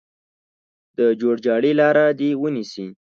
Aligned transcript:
د 0.97 0.99
جوړجاړي 1.21 1.71
لاره 1.79 2.05
دې 2.19 2.29
ونیسي. 2.41 2.87